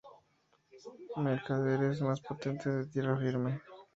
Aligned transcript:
Mercaderes 1.17 2.01
más 2.01 2.21
potentes 2.21 2.73
de 2.75 2.87
Tierra 2.87 3.15
Firme. 3.19 3.61